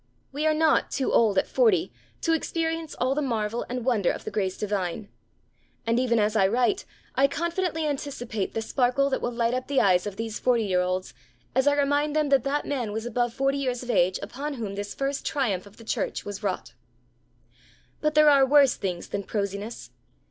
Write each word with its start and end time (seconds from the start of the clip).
We 0.31 0.47
are 0.47 0.53
not 0.55 0.89
'too 0.89 1.13
old 1.13 1.37
at 1.37 1.45
forty' 1.45 1.93
to 2.21 2.33
experience 2.33 2.95
all 2.95 3.13
the 3.13 3.21
marvel 3.21 3.67
and 3.69 3.77
the 3.77 3.81
wonder 3.83 4.09
of 4.09 4.23
the 4.23 4.31
grace 4.31 4.57
divine. 4.57 5.09
And, 5.85 5.99
even 5.99 6.17
as 6.17 6.35
I 6.35 6.47
write, 6.47 6.85
I 7.13 7.27
confidently 7.27 7.85
anticipate 7.85 8.55
the 8.55 8.63
sparkle 8.63 9.11
that 9.11 9.21
will 9.21 9.29
light 9.31 9.53
up 9.53 9.67
the 9.67 9.79
eyes 9.79 10.07
of 10.07 10.15
these 10.15 10.39
forty 10.39 10.63
year 10.63 10.81
olds 10.81 11.13
as 11.53 11.67
I 11.67 11.75
remind 11.77 12.15
them 12.15 12.29
that 12.29 12.43
that 12.45 12.65
man 12.65 12.91
was 12.91 13.05
above 13.05 13.31
forty 13.35 13.59
years 13.59 13.83
of 13.83 13.91
age 13.91 14.17
upon 14.23 14.55
whom 14.55 14.73
this 14.73 14.95
first 14.95 15.23
triumph 15.23 15.67
of 15.67 15.77
the 15.77 15.83
Church 15.83 16.25
was 16.25 16.41
wrought. 16.41 16.73
But 18.01 18.15
there 18.15 18.31
are 18.31 18.43
worse 18.43 18.77
things 18.77 19.09
than 19.09 19.21
prosiness. 19.21 19.91